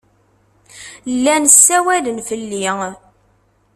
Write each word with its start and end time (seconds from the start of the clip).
Llan 1.21 1.43
ssawalen 1.53 2.19
fell-i. 2.27 2.65